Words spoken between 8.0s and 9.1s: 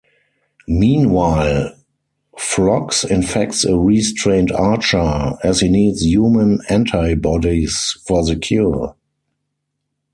for the cure.